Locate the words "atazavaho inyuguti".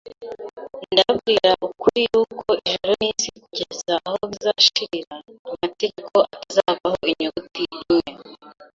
6.35-7.61